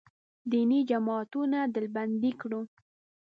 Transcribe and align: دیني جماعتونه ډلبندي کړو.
دیني 0.51 0.79
جماعتونه 0.91 1.57
ډلبندي 1.73 2.31
کړو. 2.41 2.61